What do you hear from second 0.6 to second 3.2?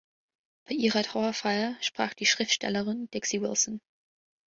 Bei ihrer Trauerfeier sprach die Schriftstellerin